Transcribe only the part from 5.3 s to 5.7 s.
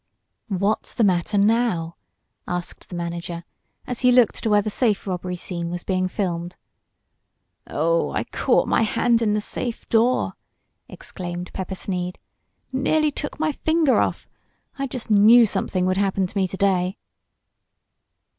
scene